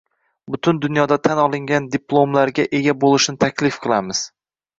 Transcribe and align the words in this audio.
Butun 0.53 0.77
dunyoda 0.85 1.17
tan 1.27 1.41
olingan 1.43 1.89
diplomlarga 1.97 2.67
ega 2.81 2.97
boʻlishni 3.05 3.37
taklif 3.45 3.79
qilamiz. 3.87 4.25